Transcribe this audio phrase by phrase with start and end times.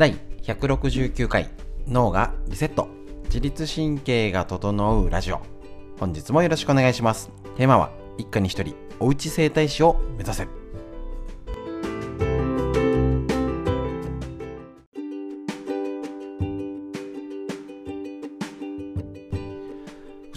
[0.00, 1.50] 第169回
[1.86, 2.88] 脳がリセット。
[3.24, 5.42] 自律神経が整うラジオ。
[5.98, 7.30] 本日もよろしくお願いします。
[7.58, 10.46] テーマは一家に一人おうち整体師を目指せ。
[10.46, 10.50] こ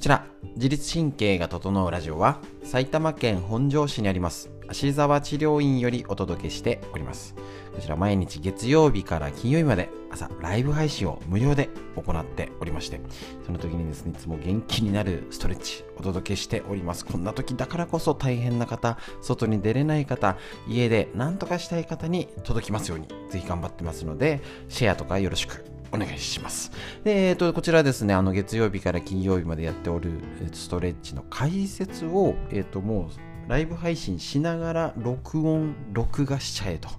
[0.02, 0.26] ちら
[0.58, 4.52] 自律神経が整うラジオは埼玉県本庄市にあります。
[4.68, 7.35] 芦沢治療院よりお届けしております
[7.73, 13.02] こちら毎日月曜日から金曜日まで朝ライブ配信を無料で行っておりまして
[13.45, 20.38] その時にですねいつも元気になるストレッチお届けしておりますこんな時だからこそ大変な方外に出れない方
[20.68, 26.71] 家で何とかしたい方に届きますようにぜひ頑張ってますのでシェアとかよろしくお願いします。
[27.04, 30.12] で、えっ、ー、と、こちらですね、あの、月曜日から金曜日までやっておる
[30.52, 36.90] ストレッチの解説を、えっ、ー、と、もう、ライブ配信しながら録音、録画しちゃえと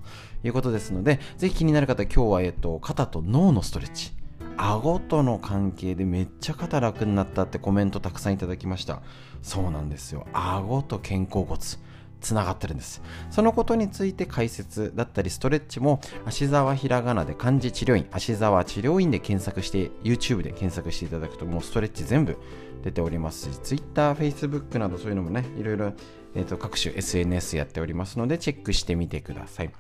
[0.43, 4.13] いうことですので、ぜひ気になる方、今日は、えっ、と、肩と脳のストレッチ。
[4.57, 9.03] 顎との関係でめっちゃ肩楽になったってコメントたくさんいただきました。
[9.43, 10.27] そうなんですよ。
[10.33, 11.61] 顎と肩甲骨。
[12.25, 22.39] つながってるんですそのことについて解説だったりストレッチも芦沢ひらがなで漢字治療院芦沢治療院で検索して YouTube で検索していただくともうストレッチ全部
[22.83, 25.93] 出ておりますし Twitter、Facebook などそういうのもねいろいろ、
[26.35, 29.71] えーと、各種 SNS やっておりますのでチェックしてみてください。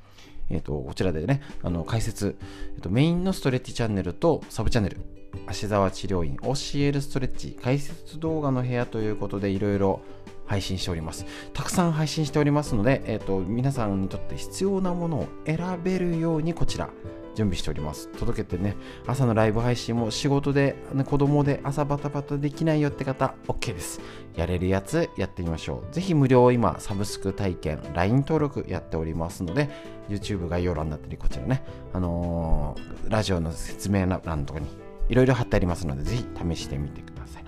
[0.50, 2.36] えーと、こちらでねあの解説、
[2.76, 4.98] えーと、メインのストレッチチャンネルとサブチャンネル。
[5.46, 7.58] 芦沢治療院教えるストレッチ。
[7.60, 10.00] 解説動画の部屋ということでいろいろ
[10.46, 11.26] 配信しております。
[11.52, 16.90] たくさん配信しておりますので、えーと、皆さんにとって必要なものを選べるようにこちら。
[17.34, 18.08] 準備しております。
[18.08, 24.00] 届けてね、朝のライブ配信も仕事で、ね、子供で朝バタバタできないよって方、OK です。
[24.36, 25.94] やれるやつやってみましょう。
[25.94, 29.68] ぜひ無料今、サブスク体験、LINE 登録やっておりますので、
[30.08, 34.66] YouTube 概要欄だったり、こちらね、あのー、ラジオの説明欄とかに
[35.08, 37.44] いろいろ貼ってありますので、ぜひ試してみてください。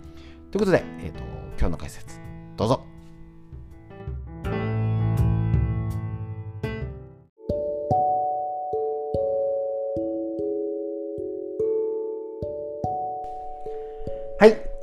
[0.51, 2.21] ということで、えーと今日の解説
[2.57, 2.96] どうぞ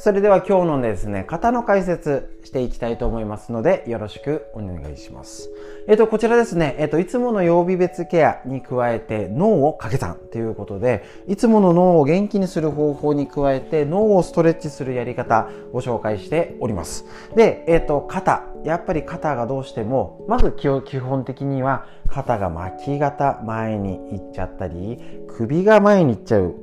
[0.04, 5.50] それでは今日のですね、型の解説していきたいと思いますので、よろしくお願いします。
[5.88, 17.06] えっ、と、こちらですね、えっ、と、いつもの曜日別ケアに加えて脳を掛け算ということで、いつもの脳を元気にする方法に加えて脳をストレッチするやり方ご紹介しております。
[17.38, 18.44] で、えっ、と、肩。
[18.66, 20.68] やっぱり肩がどうしても、まず基
[21.00, 25.00] 本的には肩が巻き肩前に行っちゃったり、
[25.30, 26.56] 首が前に行っちゃう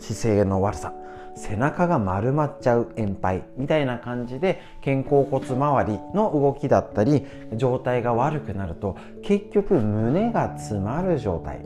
[0.00, 0.92] 姿勢の悪さ。
[1.38, 11.60] 背中が丸まっちゃう炎肺みたいな感じで肩甲骨周りの動きだったり状態が悪くなると結局胸が詰まる状態。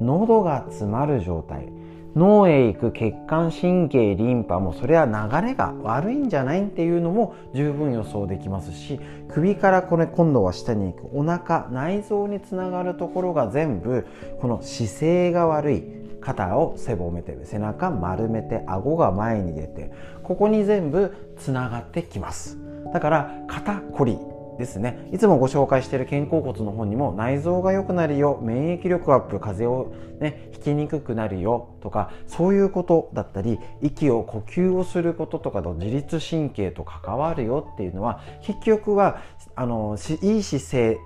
[0.00, 1.68] 喉が詰まる状態。
[2.16, 8.98] 脳へ行く血管神経リンパもそれは流れが悪いんじゃないっていうのも十分予想できますし
[9.28, 14.06] 首からこれ今度は下に行くお腹内臓につながるところが全部
[14.40, 15.97] この姿勢が悪い
[16.28, 19.90] 肩を背ぼめて背中丸めて顎が前に出て
[20.22, 22.58] ここに全部つながってきます。
[22.92, 24.18] だから肩こり
[24.58, 25.08] ですね。
[25.12, 39.22] いつもご紹介している肩甲骨の本にも内臓が良くなるよ免疫力アップ風邪を、ね、ひきにくくなるよとかそういうことだったり息を呼吸をすることとかと自律神経と関わるよっていうのは結局は
[39.54, 40.98] あのいい姿勢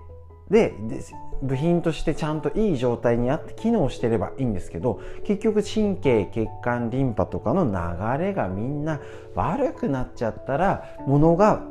[0.50, 9.00] でです部品としてちゃんといい状態にあって機能してればいいんですけど結局神経血管リンパとかの流れがみんな
[9.34, 11.62] 悪くなっちゃったらものが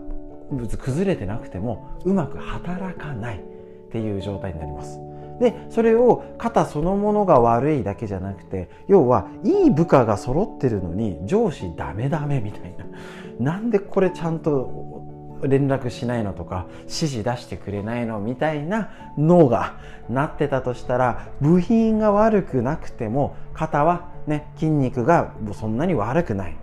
[0.79, 3.41] 崩れてなくてもうまく働かないっ
[3.91, 4.99] ていう状態になります。
[5.39, 15.00] でそれを肩そのものが悪いだけじゃなくて要はいい部下が揃ってるのに上司ダメダメみたいななんでこれちゃんと
[15.47, 19.77] 連絡しないのとか指示出してくれないのみたいな脳が
[20.09, 26.55] なってたとしたら部品が悪くなくても肩はね筋肉がそんなに悪くない。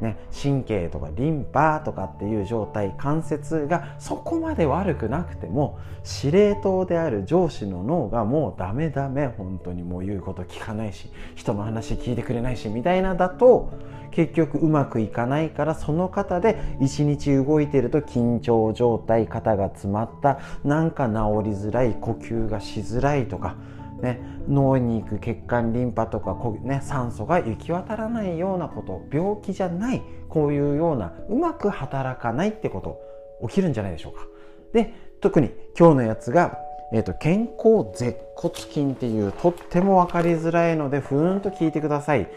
[0.00, 13.72] ね、神経とかリンパとかっていう状態関節がそこまで悪くなくても司令塔である上司の脳がもうダメダメ本当にもう言うこと聞かないし人の話聞いてくれないしみたいなだと
[14.10, 21.16] 結局うまくいかないからその方で一日動いてると緊張状態肩が詰まったなんか治り
[21.52, 23.56] づらい呼吸がしづらいとか
[24.04, 34.26] ね、脳に行く血管リンパとか、ね、酸素が行き渡らないようなこと病気じゃないこういうようなうまく働かないってこと起きるんじゃないでしょうか。
[34.72, 36.58] で特に今日のやつが
[36.92, 42.28] えーと、健康舌骨筋っていうとっても分かりづらいのでふーんと聞いてください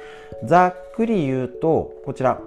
[0.43, 2.39] ざっくり言うとこちら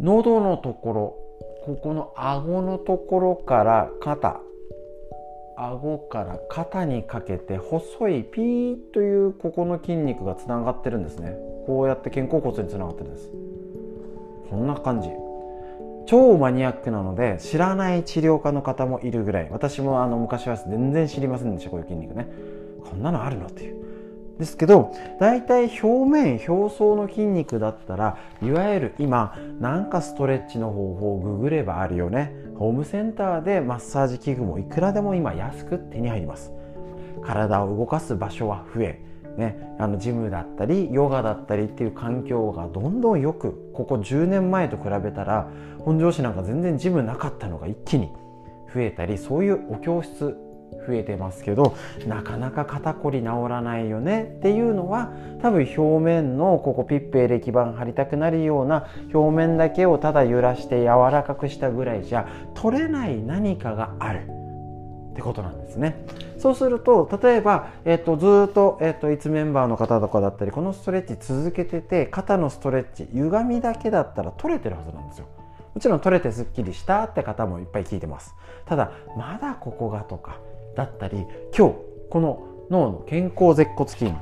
[0.00, 1.16] 喉のところ
[1.64, 4.40] ここの顎のところから肩
[5.56, 11.36] 顎から肩にかけて細いピーというここの筋肉がつながってるんですね。
[11.66, 13.30] こうやって肩甲骨につながってるんです。
[14.50, 15.08] こんな感じ。
[16.06, 19.48] 超マニアックなので知らない治療家の方もいるぐらい。
[19.50, 22.28] 私もあの昔は全然知りませんでしたこういう筋肉ね。
[22.84, 23.84] こんなのあるのっていう。
[24.38, 32.34] ですけど大体表面表層の筋肉だったらいわゆる今なんかストレッチの方法をググればあるよね。
[32.56, 36.52] ホームセンターでマッサージ器具もいくらでも今安く手に入ります。
[37.22, 39.00] 体を動かす場所は増え
[39.36, 48.10] ね、あのジムだったりヨガだったりっていう環境がどんどんよくここ10年前と比べたら本庄市なんか全然ジムなかったのが一気に
[48.72, 50.36] 増えたりそういうお教室
[50.86, 51.76] 増えてますけど
[52.06, 55.10] なかなか肩こり治らないよねっていうのは
[55.40, 64.28] 多分表面のここピッペエレキ板貼りたくなるような表面だけをただ揺らして柔らかくしたぐらいじゃ取れない何かがある
[65.12, 66.04] ってことなんですね。
[66.38, 75.26] そうすると例えば、えっと、ずっと、えっと、いつメンバーの方とかだったりこのストレッチ続けてて肩のストレッチ歪みだけだったら取れてるはずなんですよ。
[75.74, 78.34] もちろん取れてすっきりしたって方もいっぱい聞いてます。
[78.66, 80.38] ただまだここがとか
[80.74, 81.26] だったり
[81.56, 81.74] 今日
[82.10, 84.12] この脳の肩甲舌骨筋。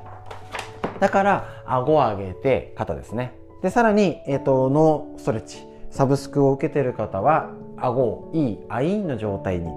[1.00, 3.34] だから顎を上げて肩ですね。
[3.62, 5.72] でさらに、えーと、脳ストレッチ。
[5.90, 9.68] サブスクを受けてる方は顎をいいアインの状態に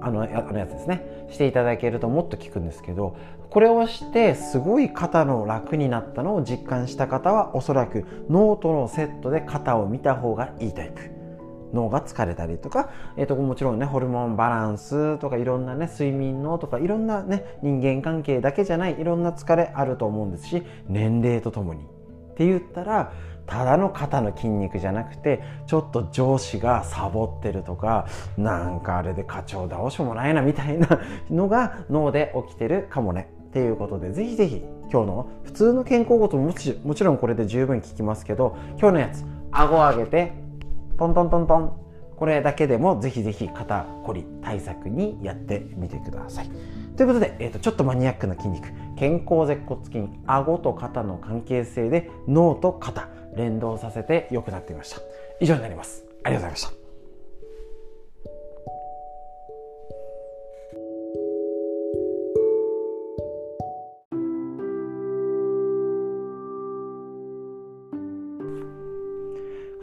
[0.00, 1.26] あのあのやつですね。
[1.30, 3.16] していただけるともっと効くんですけど
[3.50, 11.13] これをしてすごい肩の楽になったのを実感した方はおそらく脳とのセットで肩を見た方がいいタイプ。
[11.74, 21.82] 脳が疲れたりとか、えー、ともちろんねホルモンバランスとかいろんなね睡眠のとかいろんなね人間関係だけじゃないいろんな疲れあると思うんですし年齢とともに。
[21.82, 23.12] って言ったら
[23.46, 31.00] ただの肩の筋肉じゃなくてちょっと上司がサボってるとかなんかあれで課長どうしようもないなみたいな
[31.30, 33.30] のが脳で起きてるかもね。
[33.50, 40.32] っていうことでぜひぜひ今日の普通の肩甲骨ももちもちろんこれで十分効きますけど今日のやつ顎上げて
[40.98, 41.80] トントントントン。
[42.16, 46.50] これだけでもぜひぜひ肩こり対策にやってみてください。
[46.96, 48.68] ということで、えーと、ちょっとマニアックな筋肉。
[48.98, 55.00] 肩甲舌骨筋顎と肩の関係性で脳と肩連動させて良くなっていました。
[55.40, 56.04] 以上になります。
[56.22, 56.84] ありがとうございました。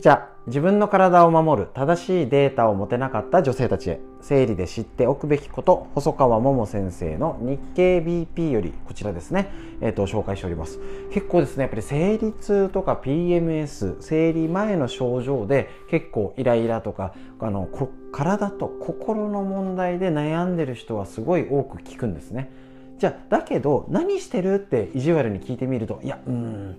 [0.02, 9.52] じゃあ自分の体を守る正しいデータを持てなかった女性たちへ生理で知っておくべきこと細川桃先生の日経 BP よりこちらですね、
[9.82, 10.80] えーと、紹介しております。
[11.12, 17.68] 結構ですねやっぱり生理痛とか PMS 生理前の症状で結構イライラとかあの
[18.12, 22.52] 体と心の問題で悩んでる人はすごい多く聞くんですね。
[22.98, 26.78] じゃあだけど何してるって意地悪に聞いてみるといやうん。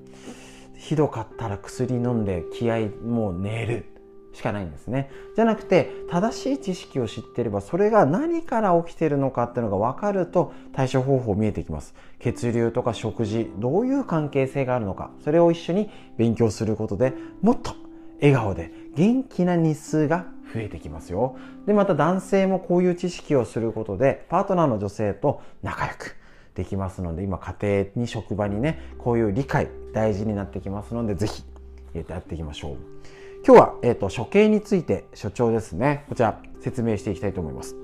[0.82, 3.86] ひどかったら薬飲んで気合もう寝る
[4.32, 5.10] しかないんですね。
[5.36, 11.94] じゃなくて正しい知識を知ってればそれが何から起きてるのかっていうのが分かると対処方法見えてきます。
[12.18, 17.76] 血流とか食事どういう関係性があるのかそれを一緒に勉強することでもっと
[18.20, 21.36] 笑顔で元気な日数が増えてきますよ。
[21.66, 26.16] でまた男性もこういう知識をすることでパートナーの女性と仲良く
[26.56, 31.44] できますので今家庭に職場にねこういう理解大事になってきますのでぜひ
[31.94, 32.76] やっていきましょう。
[33.44, 36.04] 今日は、えーと、処刑について所長ですね。
[36.08, 37.76] こちら説明していきたいと思います。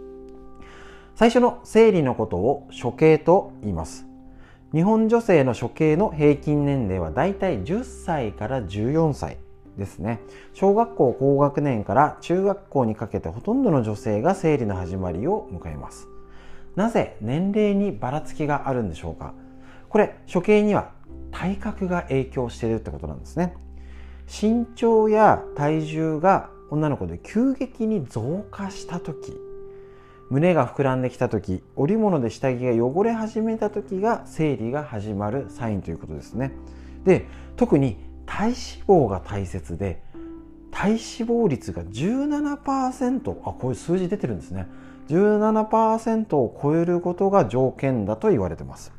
[1.16, 4.06] 最初の生理のことを処刑と言います。
[4.72, 9.38] 日本女性の処刑の平均年齢はだいたい10歳から14歳
[9.76, 10.20] ですね。
[10.54, 16.06] 小学校高学年から中学校にかけてほとんどの女性が生理の始まりを迎えます。
[16.76, 19.34] なぜ年齢にばらつきがあるんでしょうか。
[19.88, 20.92] これ処刑には
[21.30, 23.54] 体格が影響しているってことなんですね。
[24.28, 29.32] 身長や体重が女の子で急激に増加した時
[30.30, 36.52] 胸が膨らんできた時織物で下着が汚れ始めた時が生理が始まるサインということですね。
[37.04, 38.54] で特に体脂
[38.86, 40.02] 肪が大切で
[40.70, 44.66] 体脂肪率が17%あこういう数字出てるんですね。
[45.08, 48.92] 17%を超えることが条件だと言われてます。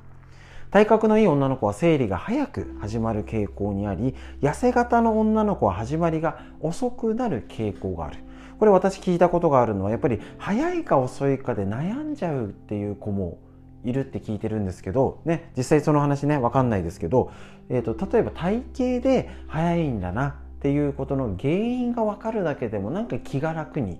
[0.72, 8.20] 体格のいい女の子は生理が早く始まる傾向にあり痩せ型の女の子は始まりが遅くなる傾向がある
[8.60, 13.40] これ私聞いたことがあるのはやっぱり早いか遅いかで悩んじゃうっていう子も
[13.84, 17.32] いるって聞いてるんですけど、ね、実際その話ね分かんないですけど、
[17.70, 18.64] えーと、例えば体
[19.00, 24.00] 型で早いんだなっていうことの原因が分かるだけでもなんか気が楽に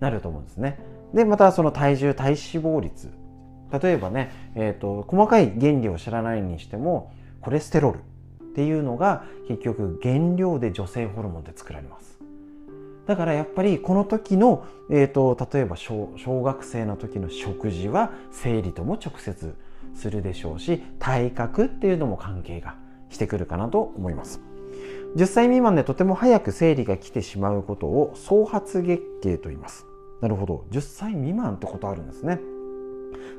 [0.00, 0.78] なると思うんですね。
[1.14, 3.23] でまたその体重体脂肪率
[3.72, 8.00] 例えばね、えーと、細かい原理を知らないにしてもコレステロールっ
[8.54, 12.18] ていうのが結局原料で女性ホルモンで作られます。
[13.06, 19.54] だからやっぱりこの時の、えーと、例えば小学生の時の食事は生理とも直接
[19.94, 22.76] するでしょうし体格っていうのも関係が
[23.10, 24.40] してくるかなと思います。
[25.16, 29.86] 10歳未満でとても早く生理が来てしまうことを創発月経と言います。
[30.20, 30.64] なるほど。
[30.70, 32.40] 10歳未満ってことあるんですね。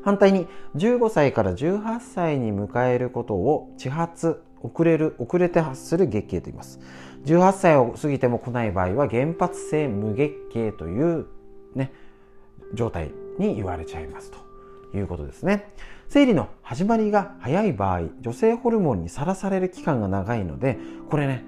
[0.04, 6.80] 反対に15歳から18歳に迎えることを遅発遅れる遅れて発する月経と言います。
[7.26, 11.28] 18歳を過ぎても来ない場合は原発性無月経という
[11.76, 11.92] ね
[12.74, 14.32] 状態に言われちゃいます。
[14.92, 15.72] ということですね。
[16.08, 20.78] 生理の始まりが早い場合女性ホルモンにさらされる期間が長いので
[21.10, 21.44] これね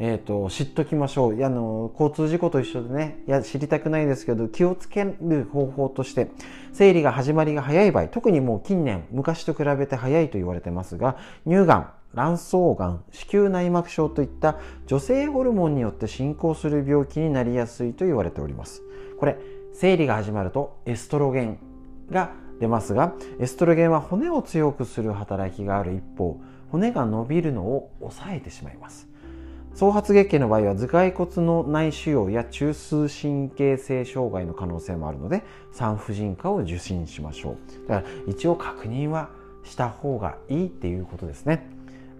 [0.00, 1.44] えーと、知っときましょう。
[1.44, 6.30] あの交通事故と一緒でねいや知りたくないですけど気をつける方法として
[6.72, 18.82] 生理が始まりが早い場合特にもう近年昔と比べて早いと言われてますが乳がん卵巣がん子宮内膜症といった女性ホルモンによって進行する病気になりやすいと言われております。
[19.18, 19.36] これ
[19.74, 21.58] 生理が始まるとエストロゲン
[22.10, 26.40] が出ますがエストロゲンは骨を強くする働きがある一方
[26.70, 29.08] 骨が伸びるのを抑えてしまいます。
[29.78, 37.50] 創発月経の場合は頭蓋骨の内腫瘍や中枢神経性障害の可能性もあるので産婦人科を受診しましょ
[37.86, 39.30] うだから一応確認は
[39.62, 41.70] した方がいいっていうことですね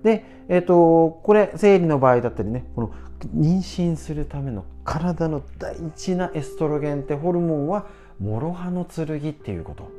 [0.05, 2.93] で、えっ、ー、と、これ、生理の場合だったりね、この
[3.35, 7.87] 妊娠するための体の大事なエストロゲンってホルモンは、
[8.21, 9.98] 諸刃の剣っていうこと。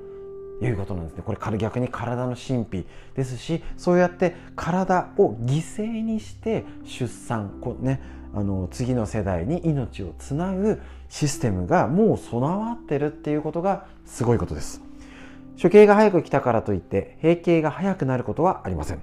[0.61, 1.23] いうことなんですね。
[1.25, 8.01] これ逆に体の神秘ですし、そうやって体を犠牲にして出産、こね、
[8.33, 14.81] あの次の世代に命をつなぐシステムがもう備わってるっていうことがすごいことです。
[15.61, 19.01] 処刑が早く来たからといって閉経が早くなることはありません。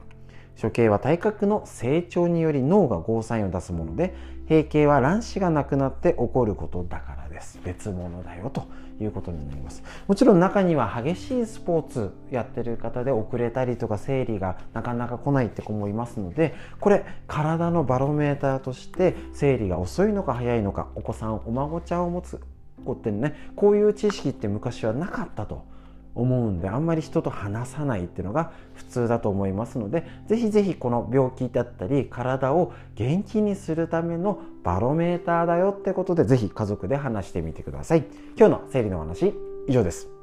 [0.60, 4.14] 処刑は体格の成長により脳がゴーサインを出すもので
[4.48, 7.58] 閉経は卵子がなくなって起こることだからです。
[7.64, 8.64] 別物だよと
[9.00, 9.82] いうことになります。
[10.06, 22.40] もちろん中には激しいスポーツやってる方で遅れたりとか生理がなかなか来ないって子もいますのでこれ体のバロメーターとして生理が遅いのか早いのかお子さんお孫ちゃんを持つ
[22.84, 25.75] 子ってねこういう知識って昔はなかったと。
[26.16, 38.04] 思うんであんまり人と話さないっていうのが普通だと思いますのでぜひぜひこの病気だったり体を元気にするためのバロメーターだよってことでぜひ家族で話してみてください。
[38.36, 39.32] 今日の生理の話
[39.68, 40.15] 以上です。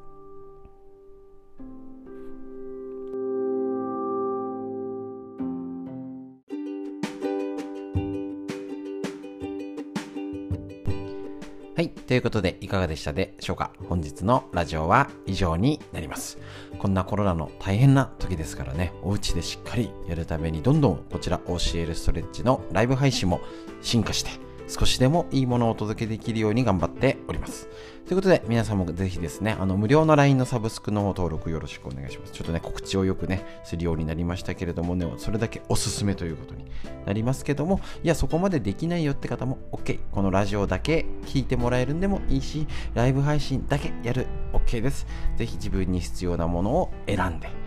[12.14, 13.72] ということで、いかがでしたでしょうか？
[13.90, 16.38] 本日のラジオは以上になります。
[16.78, 23.42] こんなコロナの大変な時ですからね、お家でしっかりやるために、どんどんこちら OCL ストレッチのライブ配信も
[23.82, 24.30] 進化して、
[24.68, 27.68] 少しでもいいものをお届けできるように頑張っております。
[28.06, 32.34] ということで、皆さんもぜひですね、あの、無料の LINE のサブスクの登録よろしくお願いします。
[32.34, 36.66] ちょっとね、告知をよくね、するようになりましたけれどもね、それだけおすすめということに
[37.06, 40.00] なりますけども、いや、そこまでできないよって方も OK。
[40.12, 45.08] このラジオだけ聞いてもらえるんでもいいし、ライブ配信だけやる OK です。
[45.38, 47.63] ぜひ自分に必要なものを選んで、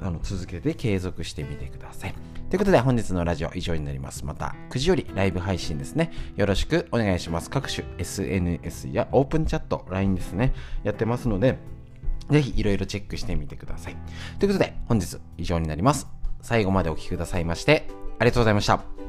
[0.00, 2.14] あの続けて継続してみてください。
[2.48, 4.24] ということで本日のラジオ以上になります。
[4.24, 6.12] また9時よりライブ配信ですね。
[6.36, 7.50] よろしくお願いします。
[7.50, 10.52] 各種 SNS やオープンチャット、LINE ですね。
[10.82, 11.58] やってますので、
[12.30, 13.96] ぜひいろいろチェックしてみてください。
[14.38, 16.08] ということで本日以上になります。
[16.42, 17.86] 最後までお聴きくださいまして
[18.18, 18.99] ありがとうございました。